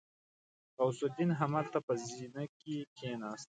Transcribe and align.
غوث 0.77 0.99
الدين 1.09 1.31
همالته 1.39 1.79
په 1.87 1.93
زينه 2.13 2.43
کې 2.59 2.75
کېناست. 2.97 3.49